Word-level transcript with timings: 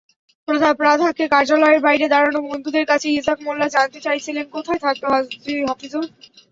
প্রাধ্যক্ষের 0.77 1.31
কার্যালয়ের 1.33 1.81
বাইরে 1.87 2.05
দাঁড়ানো 2.09 2.39
বন্ধুদের 2.47 2.85
কাছে 2.91 3.07
ইসহাক 3.09 3.39
মোল্লা 3.45 3.67
জানতে 3.75 3.99
চাইছিলেন, 4.05 4.45
কোথায় 4.55 4.79
থাকত 4.85 5.03
হাফিজুর। 5.65 6.05